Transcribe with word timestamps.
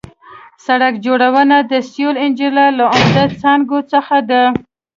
سړک 0.65 0.93
جوړونه 1.05 1.57
د 1.71 1.73
سیول 1.91 2.15
انجنیري 2.25 2.67
له 2.79 2.85
عمده 2.95 3.25
څانګو 3.41 3.77
څخه 3.91 4.17
ده 4.29 4.43